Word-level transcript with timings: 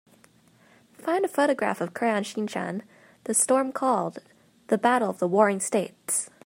Find 0.97 1.23
a 1.23 1.27
photograph 1.27 1.79
of 1.79 1.93
Crayon 1.93 2.23
Shin-chan: 2.23 2.81
The 3.25 3.35
Storm 3.35 3.71
Called: 3.71 4.17
The 4.65 4.79
Battle 4.79 5.11
of 5.11 5.19
the 5.19 5.27
Warring 5.27 5.59
States 5.59 6.27